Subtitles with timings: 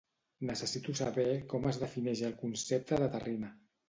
[0.49, 3.51] Necessito saber com es defineix el concepte de terrina.